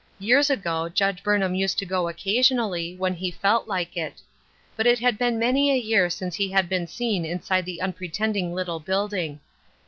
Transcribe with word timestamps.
Years 0.17 0.49
ago 0.49 0.89
Judge 0.89 1.21
Burnham 1.21 1.53
used 1.53 1.77
to 1.77 1.85
go 1.85 2.07
occasionally, 2.07 2.95
when 2.95 3.13
he 3.13 3.29
felt 3.29 3.67
like 3.67 3.95
it. 3.95 4.19
But 4.75 4.87
it 4.87 4.97
had 4.97 5.15
been 5.19 5.37
many 5.37 5.69
a 5.69 5.75
year 5.77 6.09
since 6.09 6.33
he 6.33 6.49
had 6.49 6.67
been 6.67 6.87
seen 6.87 7.23
inside 7.23 7.65
the 7.65 7.81
unpre 7.83 8.11
tending 8.11 8.51
little 8.51 8.79
building. 8.79 9.41